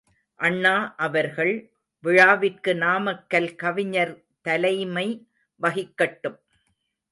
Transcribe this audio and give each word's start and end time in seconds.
அண்ணா 0.39 0.93
அவர்கள் 0.97 1.71
விழாவிற்கு 2.03 2.75
நாமக்கல் 2.75 3.55
கவிஞர் 3.55 4.13
தலைமை 4.41 5.07
வகிக்கட்டும். 5.61 6.39